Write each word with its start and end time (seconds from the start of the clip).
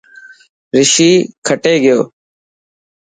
رشي 0.77 1.11
کٽي 1.47 1.73
گيو. 1.83 1.99